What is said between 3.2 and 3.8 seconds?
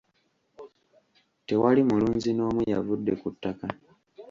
ku ttaka.